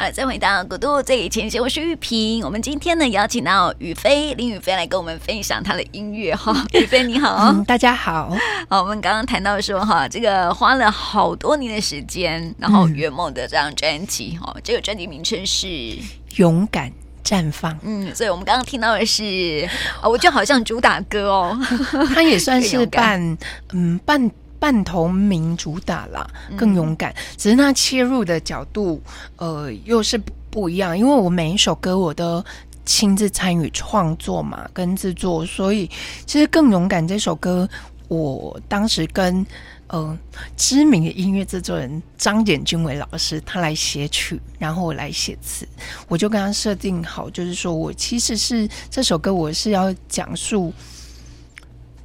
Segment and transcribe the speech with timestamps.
[0.00, 2.42] 好，再回到古都最前线，我是玉萍。
[2.42, 6.56] 我们今天呢邀请到雨飞林雨飞来跟我们分享他的音乐哈。
[6.72, 8.34] 雨飞你好、嗯，大家好。
[8.70, 15.66] 好，我们刚刚谈到说哈，这个花了好多年的时间，然后圆梦的这张专辑哈，嗯、这个专辑名称是
[16.36, 16.90] 《勇敢
[17.22, 17.70] 绽放》。
[17.82, 19.68] 嗯，所以我们刚刚听到的是，
[20.02, 21.58] 我觉得好像主打歌哦，
[22.14, 23.36] 它也算是 半
[23.74, 24.30] 嗯半。
[24.60, 26.24] 半同名主打啦，
[26.56, 27.10] 更勇敢。
[27.12, 29.02] 嗯、只是那切入的角度，
[29.36, 30.20] 呃，又是
[30.50, 30.96] 不一样。
[30.96, 32.44] 因为我每一首歌我都
[32.84, 35.90] 亲自参与创作嘛，跟制作，所以
[36.26, 37.66] 其实更勇敢这首歌，
[38.08, 39.44] 我当时跟
[39.86, 40.18] 呃
[40.56, 45.66] 知名的音乐制作人张简君伟老师他来写曲，然后我来写词，
[46.06, 50.70] 我就跟他设定好，就是说我其实是这首歌我是要讲述。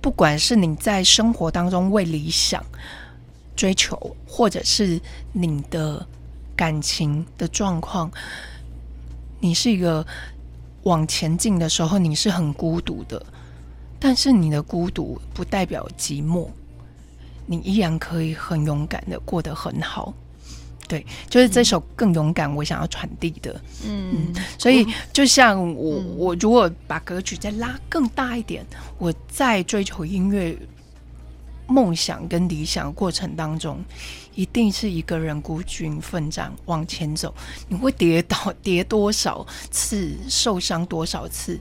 [0.06, 2.64] 不管是你在生活当中为理想
[3.56, 5.02] 追求，或者是
[5.34, 6.06] 你的
[6.56, 8.12] 感情的状况，
[9.40, 10.06] 你是一个
[10.84, 13.26] 往前进的时候，你是很孤独的，
[14.00, 16.50] 但是你的孤独不代表寂寞，
[17.48, 20.14] 你依然可以很勇敢的过得很好。
[20.88, 23.60] 对，就是这首更勇敢，我想要传递的。
[23.84, 28.64] 嗯，嗯，所以就像我，嗯、我如果把格局再拉更大一点，
[28.98, 30.56] 我在追求音乐
[31.68, 33.84] 梦想跟理想的过程当中，
[34.36, 37.34] 一定是一个人孤军奋战往前走。
[37.68, 41.60] 你会跌倒，跌多少次，受伤多少次，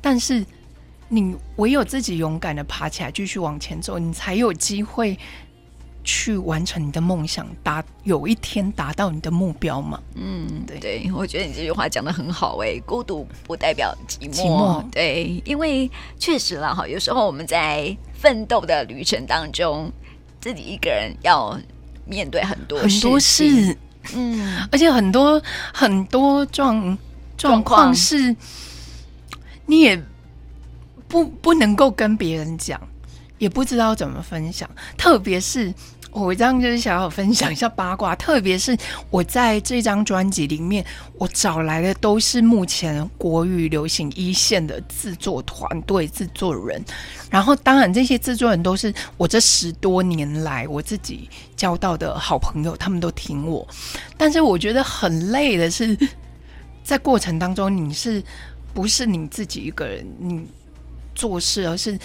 [0.00, 0.44] 但是
[1.08, 5.18] 你唯有自己勇敢的爬起来，继续往前走，你才有机会。
[6.04, 9.98] 去完成你的梦想，达有一天达到你的目标嘛？
[10.14, 10.78] 嗯，对。
[10.78, 14.90] 对，我觉得你这句话讲的很好哎，孤独不代表寂寞，寂寞。
[14.90, 19.90] 对，因为确实了哈，有时候我们在奋斗的旅程当中，
[20.42, 21.58] 自己一个人要
[22.04, 23.74] 面对很多很多事，
[24.14, 26.98] 嗯，而且很多很多状
[27.38, 28.36] 状况是，
[29.64, 30.00] 你也
[31.08, 32.78] 不不能够跟别人讲，
[33.38, 34.68] 也不知道怎么分享，
[34.98, 35.72] 特别是。
[36.14, 38.76] 我这样就是想要分享一下八卦，特别是
[39.10, 40.84] 我在这张专辑里面，
[41.18, 46.80] 我找来的都是目前国语流行一线的制作团队、制作人。
[47.28, 53.66] 然后，当然这些制作人都是我这十多年来我自己交到的好朋友，他们都听我。
[54.16, 55.98] 但是我觉得很累的是，
[56.84, 58.22] 在过程当中，你是
[58.72, 60.46] 不是你自己一个人你
[61.12, 61.98] 做事，而是。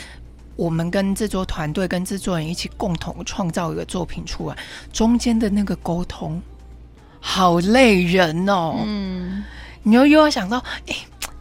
[0.60, 4.58] 我们跟制作团队、跟制作人一起共同创造一个作品出来，
[4.92, 6.42] 中间的那个沟通
[7.22, 8.76] 好累人哦。
[8.86, 9.42] 嗯，
[9.84, 10.96] 你又又要想到，哎，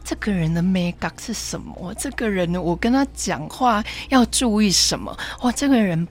[0.04, 1.92] 这个人的美感是什么？
[1.98, 5.18] 这个人呢，我跟他讲话要注意什么？
[5.42, 6.06] 哇，这个人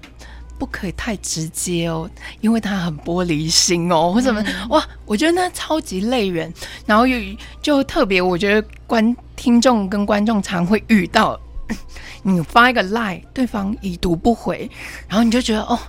[0.60, 2.10] 不可以太直接哦，
[2.42, 4.42] 因为他很玻璃心哦， 或什么？
[4.42, 6.54] 嗯、哇，我觉得那超级累人。
[6.86, 7.18] 然后又
[7.62, 11.40] 就特别，我觉得观听众跟观众常会遇到。
[12.24, 14.70] 你发一个 line，对方已读不回，
[15.08, 15.80] 然后你就觉得哦，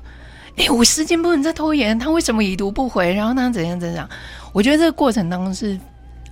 [0.57, 3.13] 哎、欸，我时间不能再拖延，他为什么已读不回？
[3.15, 4.09] 然后他怎样怎样？
[4.53, 5.75] 我觉得这个过程当中是，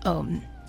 [0.05, 0.27] 嗯、呃，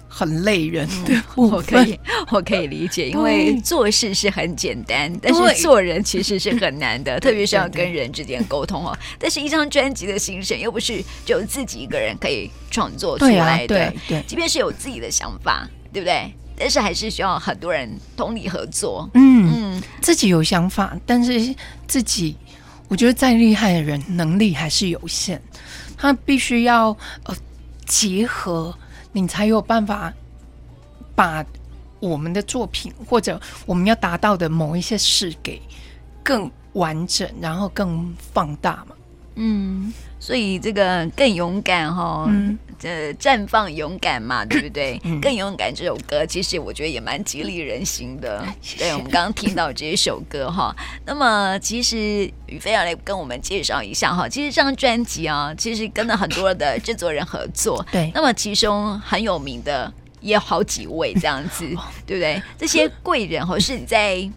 [0.08, 1.14] 很累人的。
[1.14, 2.00] 嗯、我可以，
[2.32, 8.98] 我可以理解，因为做事是很简单，但是做人其实是很难的， 特别是要跟人之间沟通哦。
[9.20, 16.34] 但是一张专辑的形成又不是就自己一个人可以创作出来的，对、啊、对，对，即便是有自己的想法，对不对？
[16.57, 19.09] 但是还是需要很多人同理合作。
[19.13, 21.56] 嗯嗯，自己有想法，但是
[21.88, 22.35] 自己，
[22.88, 25.41] 我觉得再厉害的人，能力还是有限。
[25.95, 27.35] 他必须要呃
[27.85, 28.75] 结合，
[29.12, 30.13] 你才有办法
[31.16, 31.45] 把
[32.00, 35.62] 我们的作品或者我们要达到的某一些事给
[36.24, 38.95] 更完整，然后更放大嘛。
[39.38, 39.94] 嗯。
[40.20, 45.00] 所以这个更勇敢哈，嗯，这绽放勇敢嘛，对不对？
[45.06, 48.44] 嗯、更勇敢这首歌，其实我觉得也蛮激励人心的。
[48.80, 50.75] 对，我们刚刚听到这一首歌哈，
[51.06, 58.12] 那么其实宇飞要来跟我们介绍一下哈，其实这张专辑啊，其实跟了很多的制作人合作， 对。
[58.16, 61.63] 那么其中很有名的也有好几位这样子，
[62.07, 62.42] 对不对？
[62.57, 64.28] 这些贵人哈，是你在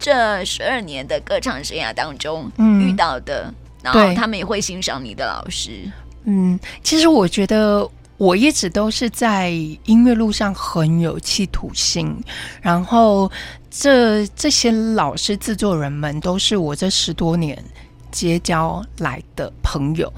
[0.00, 2.50] 这十二年的歌唱生涯当中
[2.80, 3.44] 遇到的。
[3.46, 5.90] 嗯然后他们也会欣赏你的老师。
[6.24, 9.50] 嗯，其实我觉得我一直都是在
[9.84, 12.14] 音乐路上很有企图心。
[12.60, 13.30] 然后
[13.70, 17.62] 这这些老师、制作人们都是我这十多年
[18.10, 20.12] 结交来的朋友。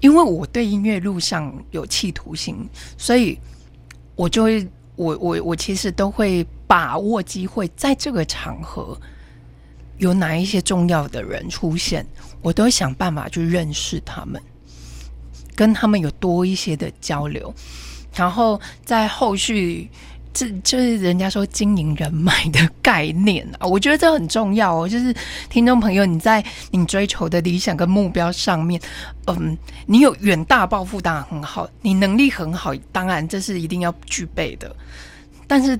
[0.00, 2.56] 因为我对音乐路上有企图心，
[2.96, 3.38] 所以
[4.16, 4.66] 我就会，
[4.96, 8.98] 我我我其实都会把握机会，在这个场合
[9.98, 12.06] 有哪一些重要的人出现。
[12.42, 14.40] 我都会想办法去认识他们，
[15.54, 17.54] 跟他们有多一些的交流，
[18.14, 19.88] 然后在后续。
[20.32, 24.88] 这就是人家说经营人脉的概念啊， 我觉得这很重要哦。
[24.88, 25.12] 就是
[25.48, 28.80] 听众朋友，你在你追求的理想跟目标上面，
[29.26, 34.74] 嗯，你有远大抱负当然很好，你能力很好，当然这是一定要具备的。
[35.48, 35.76] 但是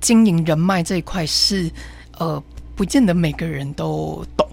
[0.00, 1.70] 经营人脉这一块是
[2.18, 2.42] 呃，
[2.74, 4.47] 不见得每个人都懂，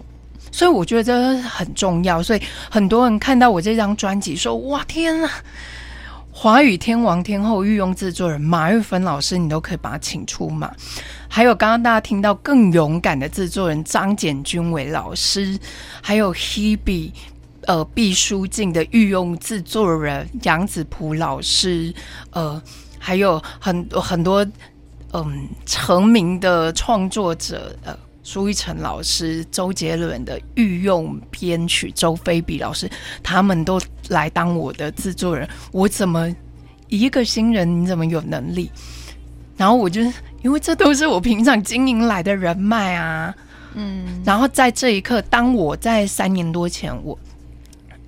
[0.50, 2.22] 所以我觉得这很重要。
[2.22, 5.30] 所以很多人看到我这张专辑说：“哇，天啊！”
[6.38, 10.70] 华语天王天后御用制作人马玉芬老师，你都可以把他请出马。
[11.28, 15.58] 还有刚刚大家听到更勇敢的制作人张简君伟老师，
[16.02, 17.10] 还有 Hebe
[17.62, 21.94] 呃毕书尽的御用制作人杨子璞老师，
[22.32, 22.62] 呃，
[22.98, 24.46] 还有很多很多
[25.12, 27.96] 嗯、成名的创作者呃。
[28.26, 32.90] 苏一成老师、周杰伦的御用编曲周菲比老师，
[33.22, 35.48] 他们都来当我的制作人。
[35.70, 36.28] 我怎么
[36.88, 38.68] 一个新人，你怎么有能力？
[39.56, 40.00] 然后我就
[40.42, 43.32] 因为这都是我平常经营来的人脉啊，
[43.74, 44.20] 嗯。
[44.24, 47.16] 然后在这一刻，当我在三年多前我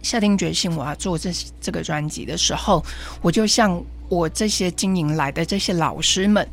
[0.02, 1.30] 下定决心我要做这
[1.60, 2.84] 这个专辑的时候，
[3.22, 6.44] 我就向我这些经营来的这些老师们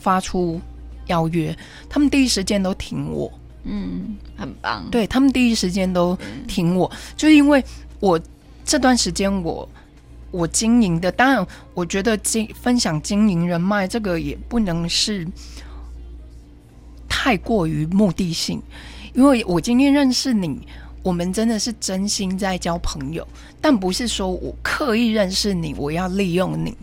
[0.00, 0.60] 发出。
[1.06, 1.56] 邀约，
[1.88, 3.32] 他们第一时间都挺我，
[3.64, 4.88] 嗯，很棒。
[4.90, 6.16] 对，他们第一时间都
[6.46, 7.64] 挺我，嗯、就因为
[8.00, 8.20] 我
[8.64, 9.68] 这段时间我
[10.30, 15.26] 我经营的，当然我觉得经分享经营人脉这个也不能是
[17.08, 18.62] 太过于目的性，
[19.14, 20.66] 因为我今天认识你，
[21.02, 23.26] 我们真的是真心在交朋友，
[23.60, 26.76] 但不是说我刻意认识你，我要利用你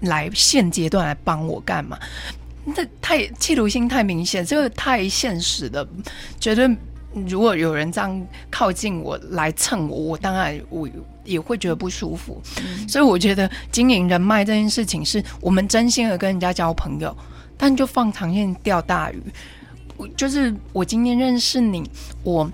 [0.00, 1.98] 来现阶段来帮我干嘛。
[2.74, 5.86] 这太企图心太明显，这个太现实的。
[6.38, 6.70] 觉得
[7.26, 10.88] 如果有人这样靠近我来蹭我，我当然我
[11.24, 12.40] 也会觉得不舒服。
[12.64, 17.16] 嗯、所以我觉得经营人脉这件事情，是我们真心的跟人家交朋友，
[17.56, 19.22] 但就放长线钓大鱼。
[19.96, 21.82] 我就是我今天认识你，
[22.22, 22.50] 我。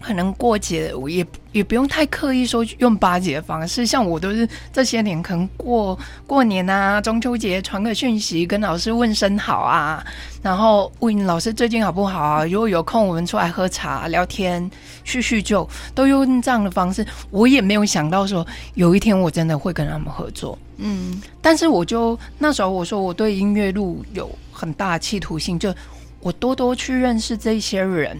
[0.00, 10.04] 可能过节，我也也不用太刻意说用巴结的方式，像我都是这些年可能过过年啊、中秋节传个讯息跟老师问声好啊，
[10.40, 12.44] 然后问老师最近好不好啊？
[12.44, 14.70] 如果有空我们出来喝茶聊天
[15.02, 17.04] 叙叙旧，都用这样的方式。
[17.30, 25.74] 我也没有想到说有一天我真的会跟他们合作，嗯，但是我就那时候我说我对音乐路有很大的企图性，就
[26.20, 28.16] 我多多去认识这些人。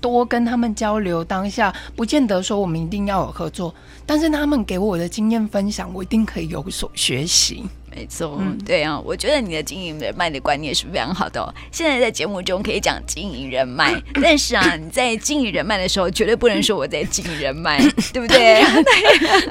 [0.00, 3.74] 多跟他们交流，当下不见得说我们一定要有合作，
[4.06, 7.64] 但是他们给我的经验分享，我一定可以有所学习。
[7.94, 11.52] 没错，嗯，对啊，我觉得你的经营人脉的观念是非常好的哦。
[11.72, 13.92] 现在在节目中可以讲经营人脉，
[14.22, 17.78] 但是啊，你在经营人脉的时候，绝对不能说我在经营人脉，
[18.12, 18.62] 对不对？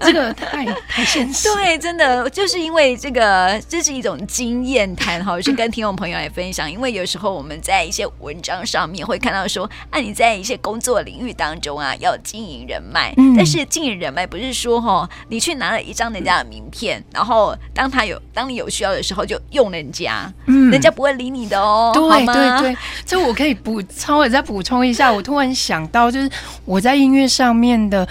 [0.02, 1.50] 这个 太太现实。
[1.54, 6.72] 对，真的就是因为这个，这是一种经验谈哈，是跟听众朋友来分享。
[6.72, 18.22] 因为有时候我们在一些文章上面会看到说，啊，你在一些工作领域当中啊，要经营人脉，嗯，但是经营人脉不是说哈，你去拿了一张人家的名片，然后当他有。
[18.34, 21.92] 当你有需要的时候，就用人家，嗯，人家不会理你的哦。
[21.94, 22.26] 对？
[22.26, 25.12] 对对，这我可以补 稍微再补充一下。
[25.12, 26.30] 我突然想到，就是
[26.64, 28.08] 我在音乐上面的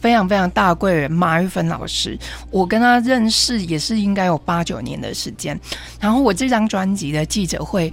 [0.00, 2.18] 非常非常大的贵人马玉芬老师，
[2.50, 5.58] 我跟他认识也是应该有八九年的时间。
[6.00, 7.92] 然后我这张专辑的记者会，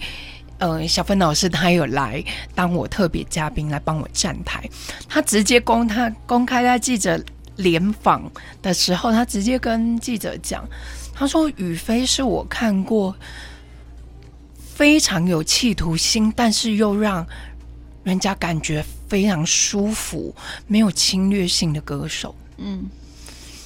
[0.57, 2.23] 呃，小芬老师他有来
[2.55, 4.67] 当我特别嘉宾来帮我站台，
[5.07, 7.21] 他直接公他公开在记者
[7.57, 8.23] 联访
[8.63, 10.63] 的时候，他直接跟记者讲。
[11.19, 13.13] 他说：“雨飞是我看过
[14.73, 17.27] 非常有企图心，但是又让
[18.05, 20.33] 人家感觉非常舒服、
[20.65, 22.85] 没有侵略性的歌手。”嗯，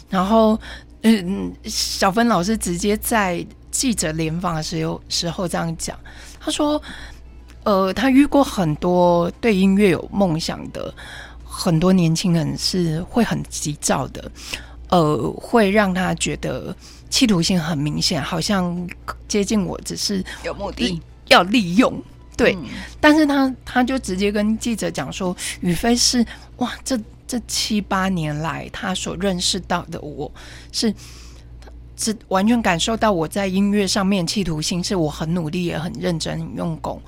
[0.09, 0.59] 然后，
[1.03, 5.95] 嗯，小芬老师直接在记者联访的时候时候这样讲。
[6.39, 6.81] 他说
[7.65, 10.91] ：“呃，他遇过很多对音乐有梦想的
[11.45, 14.31] 很多年轻人，是会很急躁的，
[14.89, 16.75] 呃，会让他觉得。”
[17.13, 18.89] 企图性很明显，好像
[19.27, 22.01] 接近我只是有目的要利用，
[22.35, 22.55] 对。
[22.55, 22.65] 嗯、
[22.99, 26.25] 但是他他就直接跟记者讲说，宇飞是
[26.57, 30.31] 哇，这这七八年来他所认识到的我
[30.71, 30.91] 是，
[31.95, 36.99] 是完全感受到我在音乐上面企图心，是我很努力也很认真很用功。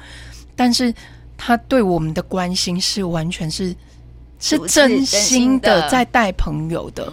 [0.56, 0.94] 但是
[1.36, 3.76] 他对我们的关心是完全是
[4.40, 7.12] 是真心的在带朋友的。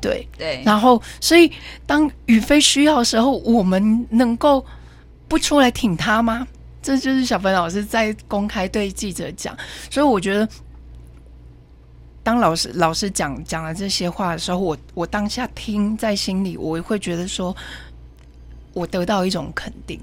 [0.00, 1.50] 对对，然后所以
[1.86, 4.64] 当宇飞需要的时候，我们能够
[5.28, 6.46] 不出来挺他吗？
[6.82, 9.56] 这就是小芬老师在公开对记者讲。
[9.90, 10.48] 所以我觉得
[12.22, 17.54] 当老师老师讲讲了这些话的时候，我我当下听在心里，我会觉得说，
[18.72, 20.00] 我得到一种肯定，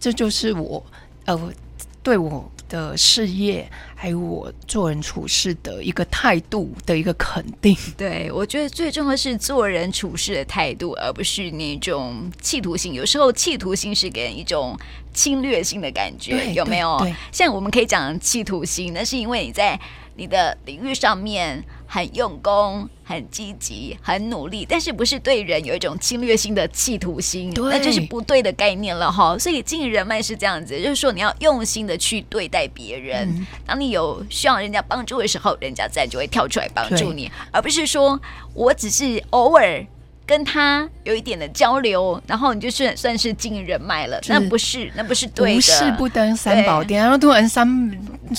[0.00, 0.84] 这就是我
[1.26, 1.52] 呃
[2.02, 7.76] 对我的事业还有我做人处事的一个态度的一个肯定。
[7.96, 12.92] 对，我觉得最重要的是做人处事的态度，而不是那种企图心。
[12.94, 14.78] 有时候企图心是给人一种
[15.12, 17.00] 侵略性的感觉，有没有？
[17.32, 19.78] 像我们可以讲企图心，那是因为你在。
[20.18, 29.38] 你的领域上面很用功、很积极、很努力，但是不是对人有一种侵略性的企图心，那就是不对的概念了哈。
[29.38, 38.20] 所以经营人脉是这样子，就是说你要用心的去对待别人，嗯、当你有需要人家帮助的时候，人家自然就会跳出来帮助你，而不是说
[38.54, 39.86] 我只是偶尔。
[40.26, 45.56] 跟他有一点的交流，然后你就是算是经营人脉了，那不是，那不是对的。
[45.56, 47.66] 无事不登三宝殿，然后突然三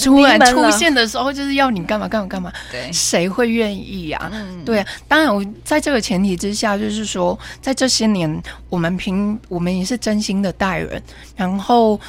[0.03, 2.51] 突然出现的时候，就是要你干嘛干嘛干嘛？
[2.69, 4.31] 对，谁会愿意呀、啊？
[4.33, 11.01] 嗯、对啊，当然，我在这个前提之下，就是说，在这些年，我们平我们也是真心的待人，
[11.35, 11.99] 然后。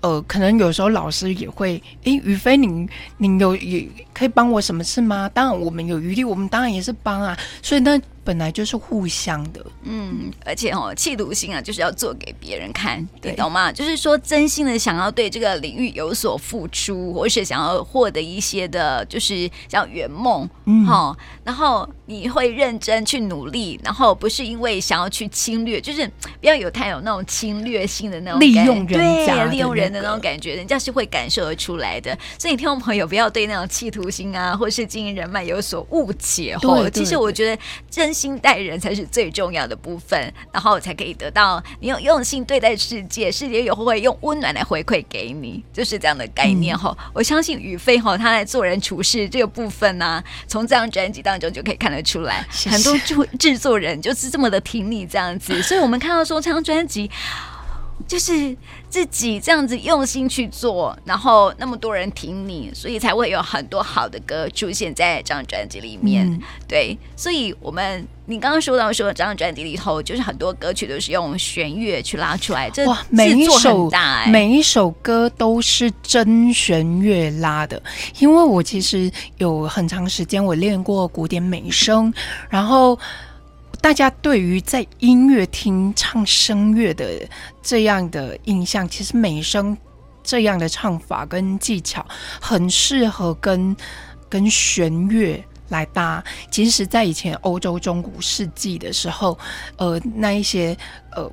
[0.00, 3.84] 呃，可能有时候老师也会，诶，宇飞，你你有也
[4.18, 5.28] 可以帮我什么事吗？
[5.32, 7.38] 当然，我们有余力，我们当然也是帮啊。
[7.62, 13.72] 所以那本来就是互相的，嗯，而且哦，企图心啊，就是要做给别人看，你，懂吗？
[13.72, 26.06] 就是说，真心的想要对这个领域有所付出，或是想要获得一些的，就是叫圆梦，嗯，好，然后你会认真去努力，然后不是因为想要去侵略，就是
[26.40, 29.88] 不要有太有那种侵略性的那种利用人家，利用人。
[29.88, 32.14] 的那种感觉，人家是会感受得出来的。
[32.38, 36.56] 所以，听众朋友不要对那种企图心啊，或是经营人脉有所误解。
[36.62, 46.76] 哦，其实我觉得真心待人才是最重要的部分，然后才可以得到你用用心对待世界，世界也会用温暖来回馈给你，就是这样的概念。
[46.76, 55.62] 哈、嗯，我相信宇飞哈，他在做人处事这个部分呢、啊，从这张专辑当中就可以看得出来，很多制制作人就是这么的挺你这样子。
[55.62, 57.10] 所以我们看到说这张专辑。
[58.06, 58.56] 就是
[58.88, 66.26] 自己这样子用心去做，然后那么多人听你，所以才会有很多好的歌出现在这张专辑里面。
[66.26, 77.82] 嗯、对，所以我们你刚刚说到说这张专辑里头，就是很多歌曲都是用弦乐去拉出来，这每一首大、欸、每一首歌都是真弦乐拉的。
[78.20, 82.12] 因为我其实有很长时间我练过古典美声，
[82.48, 82.98] 然后。
[83.80, 87.26] 大家对于在音乐厅唱声乐的
[87.62, 89.76] 这样的印象，其实美声
[90.22, 92.04] 这样的唱法跟技巧
[92.40, 93.74] 很适合跟
[94.28, 96.22] 跟弦乐来搭。
[96.50, 99.38] 其实，在以前欧洲中古世纪的时候，
[99.76, 100.76] 呃，那一些
[101.12, 101.30] 呃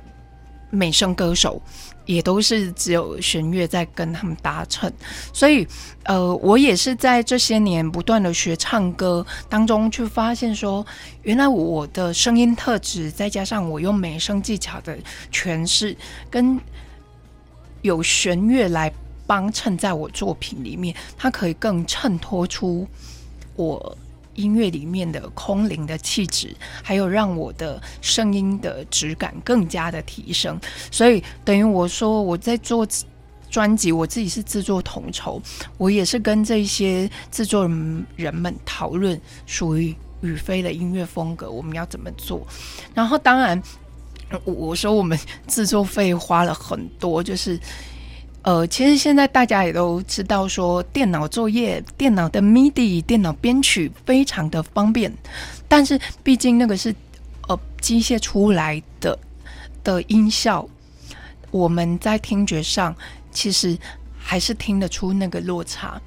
[0.70, 1.60] 美声歌手。
[2.06, 4.90] 也都是只有弦乐在跟他们搭衬，
[5.32, 5.66] 所以，
[6.04, 10.86] 呃，我也是在这些年不断的学唱歌当中，去发现说，
[11.22, 14.96] 原来我的声音特质，再加上我用美声技巧的
[15.32, 15.96] 诠释，
[16.30, 16.58] 跟
[17.82, 18.92] 有弦乐来
[19.26, 22.86] 帮衬在我作品里面，它可以更衬托出
[23.56, 23.98] 我。
[24.36, 30.58] 音乐里面的空灵的气质，还有让我的声音的质感更加的提升，
[30.90, 32.86] 所以等于我说我在做
[33.50, 35.42] 专辑，我自己是制作统筹，
[35.78, 42.46] 我也是跟这些制作人人们讨论属于宇飞的音乐风格，我们要怎么做。
[42.94, 43.60] 然后当然，
[44.44, 47.58] 我说我们制作费花了很多，就是。
[48.46, 55.12] 呃，其实现在大家也都知道，说电脑作业、电脑的 MIDI、电脑编曲非常的方便，
[55.66, 56.94] 但是毕竟那个是
[57.48, 59.18] 呃机械出来的
[59.82, 60.64] 的音效，
[61.50, 62.94] 我们在听觉上
[63.32, 63.76] 其实
[64.16, 66.00] 还是听得出那个落差。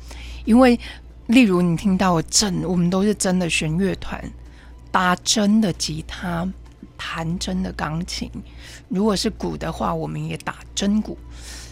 [0.46, 0.79] 因为
[1.27, 4.24] 例如你听到真，我们都是真的弦乐团，
[4.91, 6.48] 打真的吉他，
[6.98, 8.29] 弹真的钢琴；
[8.88, 11.17] 如果是鼓的话，我们也打真鼓。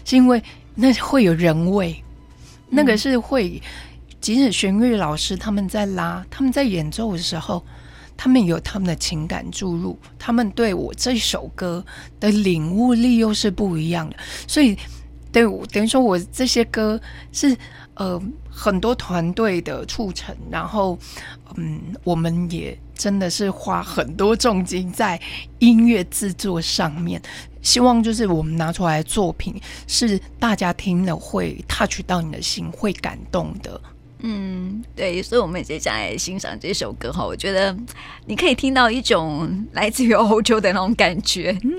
[0.07, 0.41] 是因为
[0.73, 2.01] 那会有人味，
[2.69, 3.61] 那个是会，
[4.21, 7.61] 即使弦乐老师他们在拉，他们在演奏的时候，
[8.15, 11.85] 他们有他们的情感注入，他们对我这首歌
[12.21, 14.15] 的领悟力又是不一样的，
[14.47, 14.77] 所以，
[15.29, 16.97] 对，等于说我这些歌
[17.33, 17.57] 是
[17.95, 20.97] 呃很多团队的促成，然后
[21.57, 25.19] 嗯，我们也真的是花很多重金在
[25.59, 27.21] 音乐制作上面。
[27.61, 29.55] 希望就是我们拿出来的作品
[29.87, 33.79] 是大家听了会 touch 到你的心，会感动的。
[34.19, 37.75] 嗯，对，所以我们接下来欣赏这首歌哈，我觉得
[38.25, 41.55] 你可以听到一种来自于欧洲的那种感觉。
[41.63, 41.71] 嗯，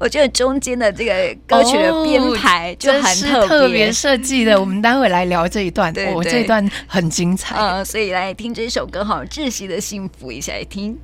[0.00, 4.58] 我觉得中间的这个歌曲的编排就很特别，特别设计的。
[4.58, 7.56] 我们待会来聊这一段，我这一段很精彩。
[7.56, 10.96] 嗯，所以来听这首歌哈，《窒息的幸福》，一起来听。